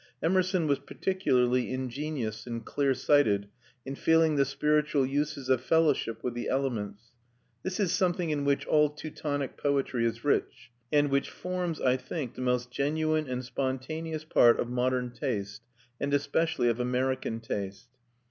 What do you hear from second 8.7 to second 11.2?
Teutonic poetry is rich and